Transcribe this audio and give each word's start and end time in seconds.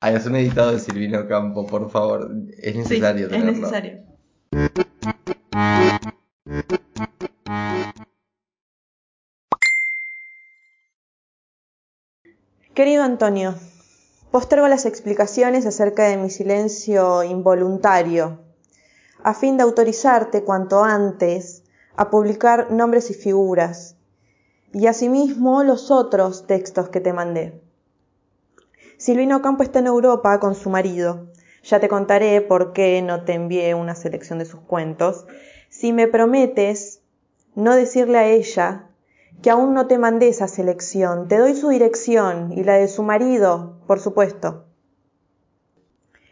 Ay, 0.00 0.14
es 0.14 0.26
un 0.26 0.36
editado 0.36 0.72
de 0.72 0.78
Silvino 0.78 1.26
Campo, 1.26 1.66
por 1.66 1.90
favor. 1.90 2.30
Es 2.56 2.76
necesario 2.76 3.28
sí, 3.28 3.34
Es 3.34 3.44
necesario. 3.44 3.98
Querido 12.74 13.02
Antonio, 13.02 13.56
postergo 14.30 14.68
las 14.68 14.86
explicaciones 14.86 15.66
acerca 15.66 16.04
de 16.04 16.16
mi 16.16 16.30
silencio 16.30 17.24
involuntario, 17.24 18.38
a 19.24 19.34
fin 19.34 19.56
de 19.56 19.64
autorizarte 19.64 20.44
cuanto 20.44 20.84
antes 20.84 21.64
a 21.96 22.08
publicar 22.08 22.70
nombres 22.70 23.10
y 23.10 23.14
figuras, 23.14 23.96
y 24.72 24.86
asimismo 24.86 25.64
los 25.64 25.90
otros 25.90 26.46
textos 26.46 26.88
que 26.88 27.00
te 27.00 27.12
mandé. 27.12 27.67
Silvino 28.98 29.42
Campo 29.42 29.62
está 29.62 29.78
en 29.78 29.86
Europa 29.86 30.40
con 30.40 30.56
su 30.56 30.70
marido. 30.70 31.28
Ya 31.62 31.78
te 31.78 31.88
contaré 31.88 32.40
por 32.40 32.72
qué 32.72 33.00
no 33.00 33.22
te 33.22 33.32
envié 33.32 33.72
una 33.76 33.94
selección 33.94 34.40
de 34.40 34.44
sus 34.44 34.58
cuentos. 34.58 35.24
Si 35.68 35.92
me 35.92 36.08
prometes 36.08 37.00
no 37.54 37.76
decirle 37.76 38.18
a 38.18 38.26
ella 38.26 38.86
que 39.40 39.50
aún 39.50 39.72
no 39.72 39.86
te 39.86 39.98
mandé 39.98 40.26
esa 40.26 40.48
selección, 40.48 41.28
te 41.28 41.38
doy 41.38 41.54
su 41.54 41.68
dirección 41.68 42.52
y 42.52 42.64
la 42.64 42.74
de 42.74 42.88
su 42.88 43.04
marido, 43.04 43.76
por 43.86 44.00
supuesto. 44.00 44.64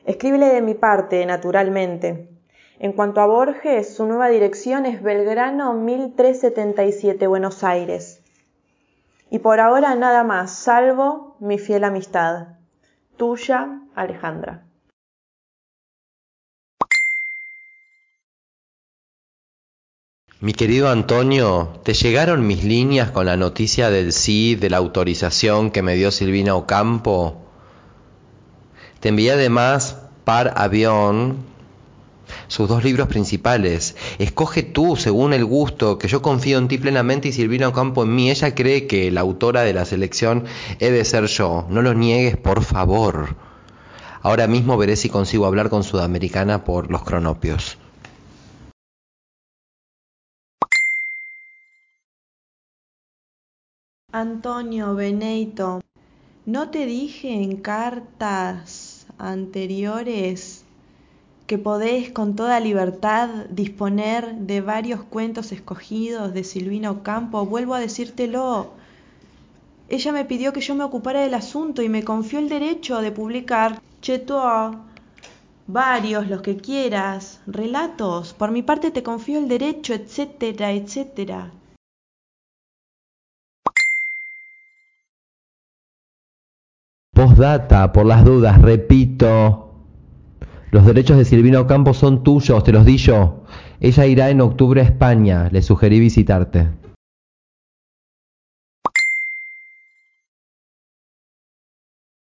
Escríbele 0.05 0.47
de 0.47 0.61
mi 0.61 0.75
parte, 0.75 1.25
naturalmente. 1.25 2.29
En 2.81 2.95
cuanto 2.95 3.21
a 3.21 3.27
Borges, 3.27 3.95
su 3.95 4.07
nueva 4.07 4.27
dirección 4.27 4.87
es 4.87 5.05
Belgrano 5.05 5.73
1377, 5.75 7.29
Buenos 7.29 7.63
Aires. 7.63 8.23
Y 9.31 9.39
por 9.39 9.61
ahora 9.61 9.95
nada 9.95 10.25
más, 10.25 10.51
salvo 10.51 11.37
mi 11.39 11.59
fiel 11.59 11.85
amistad. 11.85 12.57
Tuya, 13.17 13.81
Alejandra. 13.95 14.67
Mi 20.39 20.53
querido 20.53 20.91
Antonio, 20.91 21.81
¿te 21.83 21.95
llegaron 21.95 22.47
mis 22.47 22.63
líneas 22.63 23.11
con 23.11 23.25
la 23.25 23.39
noticia 23.39 23.89
del 23.89 24.13
sí, 24.13 24.55
de 24.55 24.69
la 24.69 24.77
autorización 24.77 25.71
que 25.71 25.83
me 25.83 25.95
dio 25.95 26.11
Silvina 26.11 26.55
Ocampo? 26.55 27.43
Te 29.01 29.09
envié 29.09 29.33
además 29.33 30.03
par 30.25 30.53
avión 30.57 31.56
sus 32.49 32.69
dos 32.69 32.85
libros 32.85 33.09
principales. 33.09 33.97
Escoge 34.19 34.63
tú 34.63 34.97
según 34.97 35.33
el 35.33 35.45
gusto, 35.45 35.99
que 35.99 36.09
yo 36.09 36.23
confío 36.23 36.59
en 36.59 36.69
ti 36.69 36.79
plenamente 36.79 37.29
y 37.29 37.33
Silvina 37.33 37.69
Ocampo 37.69 38.03
en 38.03 38.15
mí. 38.15 38.31
Ella 38.31 38.55
cree 38.55 38.87
que 38.87 39.11
la 39.11 39.23
autora 39.23 39.63
de 39.63 39.75
la 39.75 39.85
selección 39.85 40.45
he 40.79 40.91
de 40.91 41.05
ser 41.05 41.27
yo. 41.27 41.67
No 41.71 41.83
lo 41.83 41.95
niegues, 41.95 42.37
por 42.37 42.63
favor. 42.63 43.37
Ahora 44.23 44.47
mismo 44.47 44.77
veré 44.77 44.97
si 44.97 45.09
consigo 45.09 45.47
hablar 45.47 45.71
con 45.71 45.85
Sudamericana 45.85 46.65
por 46.65 46.91
los 46.91 47.05
cronopios. 47.05 47.79
Antonio 54.13 54.95
Beneito, 54.95 55.81
¿no 56.47 56.71
te 56.71 56.87
dije 56.87 57.35
en 57.35 57.57
cartas 57.57 59.07
anteriores 59.19 60.66
que 61.47 61.59
podés 61.59 62.11
con 62.11 62.35
toda 62.35 62.59
libertad 62.59 63.29
disponer 63.51 64.35
de 64.35 64.61
varios 64.61 65.03
cuentos 65.03 65.53
escogidos 65.53 66.35
de 66.35 66.43
Silvina 66.43 66.91
Ocampo? 66.91 67.47
Vuelvo 67.47 67.75
a 67.75 67.81
decírtelo. 67.81 68.73
Ella 69.89 70.13
me 70.13 70.25
pidió 70.25 70.53
que 70.53 70.61
yo 70.61 70.75
me 70.75 70.83
ocupara 70.83 71.21
del 71.21 71.35
asunto 71.35 71.83
y 71.83 71.89
me 71.89 72.03
confió 72.03 72.41
el 72.41 72.49
derecho 72.49 73.01
de 73.01 73.13
publicar 73.13 73.81
Cheto, 74.03 74.75
varios, 75.69 76.29
los 76.29 76.43
que 76.43 76.57
quieras, 76.57 77.41
relatos. 77.47 78.35
Por 78.35 78.51
mi 78.51 78.63
parte 78.63 78.91
te 78.91 79.05
confío 79.05 79.39
el 79.39 79.49
derecho, 79.49 79.95
etcétera, 79.95 80.73
etcétera. 80.73 81.53
Postdata, 87.15 87.93
por 87.93 88.07
las 88.07 88.25
dudas, 88.25 88.61
repito. 88.61 89.66
Los 90.71 90.85
derechos 90.85 91.17
de 91.17 91.25
Silvina 91.25 91.67
Campos 91.67 91.97
son 91.97 92.23
tuyos, 92.23 92.65
te 92.65 92.73
los 92.73 92.85
di 92.85 92.97
yo. 92.97 93.45
Ella 93.81 94.07
irá 94.07 94.31
en 94.31 94.41
octubre 94.41 94.81
a 94.81 94.85
España, 94.85 95.49
le 95.51 95.63
sugerí 95.63 96.01
visitarte. 96.01 96.69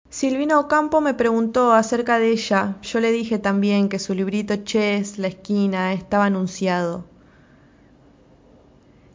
Silvina 0.09 0.59
Ocampo 0.59 1.01
me 1.01 1.13
preguntó 1.13 1.73
acerca 1.73 2.17
de 2.17 2.31
ella. 2.31 2.77
Yo 2.81 2.99
le 2.99 3.11
dije 3.11 3.39
también 3.39 3.89
que 3.89 3.99
su 3.99 4.15
librito 4.15 4.55
Chess, 4.55 5.19
La 5.19 5.27
Esquina, 5.27 5.93
estaba 5.93 6.25
anunciado. 6.25 7.05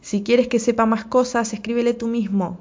Si 0.01 0.23
quieres 0.23 0.47
que 0.47 0.59
sepa 0.59 0.85
más 0.85 1.03
cosas, 1.03 1.51
escríbele 1.53 1.93
tú 1.93 2.07
mismo. 2.07 2.59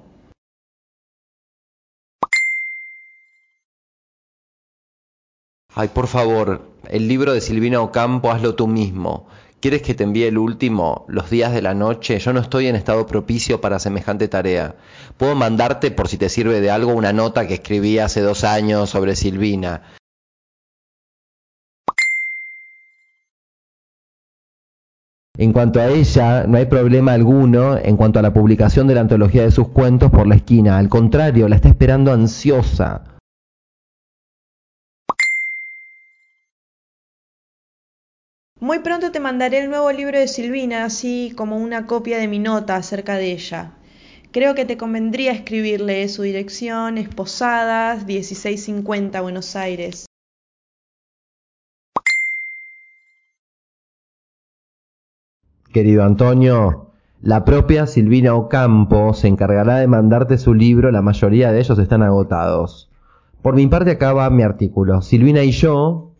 Ay, 5.76 5.88
por 5.88 6.06
favor, 6.06 6.62
el 6.88 7.08
libro 7.08 7.32
de 7.32 7.40
Silvina 7.40 7.80
Ocampo, 7.80 8.30
hazlo 8.30 8.54
tú 8.54 8.68
mismo. 8.68 9.26
¿Quieres 9.58 9.82
que 9.82 9.94
te 9.94 10.04
envíe 10.04 10.24
el 10.24 10.38
último, 10.38 11.04
los 11.08 11.30
días 11.30 11.52
de 11.52 11.62
la 11.62 11.74
noche? 11.74 12.18
Yo 12.20 12.32
no 12.32 12.38
estoy 12.38 12.68
en 12.68 12.76
estado 12.76 13.06
propicio 13.06 13.60
para 13.60 13.80
semejante 13.80 14.28
tarea. 14.28 14.76
Puedo 15.16 15.34
mandarte, 15.34 15.90
por 15.90 16.06
si 16.06 16.16
te 16.16 16.28
sirve 16.28 16.60
de 16.60 16.70
algo, 16.70 16.92
una 16.92 17.12
nota 17.12 17.48
que 17.48 17.54
escribí 17.54 17.98
hace 17.98 18.20
dos 18.20 18.44
años 18.44 18.90
sobre 18.90 19.16
Silvina. 19.16 19.82
En 25.36 25.52
cuanto 25.52 25.80
a 25.80 25.88
ella, 25.88 26.44
no 26.46 26.58
hay 26.58 26.66
problema 26.66 27.14
alguno 27.14 27.76
en 27.76 27.96
cuanto 27.96 28.20
a 28.20 28.22
la 28.22 28.32
publicación 28.32 28.86
de 28.86 28.94
la 28.94 29.00
antología 29.00 29.42
de 29.42 29.50
sus 29.50 29.68
cuentos 29.68 30.12
por 30.12 30.28
la 30.28 30.36
esquina. 30.36 30.78
Al 30.78 30.88
contrario, 30.88 31.48
la 31.48 31.56
está 31.56 31.68
esperando 31.68 32.12
ansiosa. 32.12 33.13
Muy 38.60 38.78
pronto 38.78 39.10
te 39.10 39.18
mandaré 39.18 39.58
el 39.58 39.68
nuevo 39.68 39.90
libro 39.90 40.16
de 40.16 40.28
Silvina, 40.28 40.84
así 40.84 41.34
como 41.36 41.58
una 41.58 41.86
copia 41.86 42.18
de 42.18 42.28
mi 42.28 42.38
nota 42.38 42.76
acerca 42.76 43.16
de 43.16 43.32
ella. 43.32 43.72
Creo 44.30 44.54
que 44.54 44.64
te 44.64 44.76
convendría 44.76 45.32
escribirle 45.32 46.08
su 46.08 46.22
dirección 46.22 46.96
es 46.96 47.08
Posadas 47.08 48.06
1650 48.06 49.20
Buenos 49.20 49.56
Aires. 49.56 50.06
Querido 55.72 56.04
Antonio, 56.04 56.92
la 57.22 57.44
propia 57.44 57.88
Silvina 57.88 58.36
Ocampo 58.36 59.14
se 59.14 59.26
encargará 59.26 59.78
de 59.78 59.88
mandarte 59.88 60.38
su 60.38 60.54
libro, 60.54 60.92
la 60.92 61.02
mayoría 61.02 61.50
de 61.50 61.58
ellos 61.58 61.78
están 61.80 62.04
agotados. 62.04 62.88
Por 63.42 63.56
mi 63.56 63.66
parte 63.66 63.90
acaba 63.90 64.30
mi 64.30 64.44
artículo. 64.44 65.02
Silvina 65.02 65.42
y 65.42 65.50
yo 65.50 66.13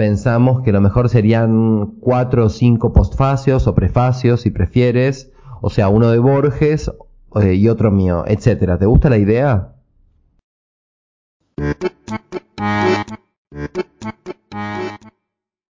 pensamos 0.00 0.62
que 0.62 0.72
lo 0.72 0.80
mejor 0.80 1.10
serían 1.10 1.96
cuatro 2.00 2.46
o 2.46 2.48
cinco 2.48 2.90
postfacios 2.90 3.66
o 3.66 3.74
prefacios 3.74 4.40
si 4.40 4.50
prefieres, 4.50 5.30
o 5.60 5.68
sea, 5.68 5.90
uno 5.90 6.10
de 6.10 6.18
Borges 6.18 6.90
eh, 7.42 7.52
y 7.52 7.68
otro 7.68 7.90
mío, 7.90 8.24
etcétera. 8.26 8.78
¿Te 8.78 8.86
gusta 8.86 9.10
la 9.10 9.18
idea? 9.18 9.74